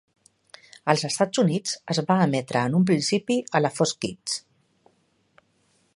[0.93, 4.43] Als Estats Units, es va emetre en un principi a la Fox Kids.